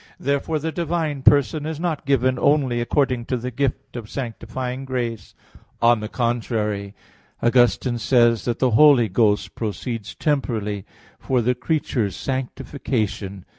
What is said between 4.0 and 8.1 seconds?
sanctifying grace. On the contrary, Augustine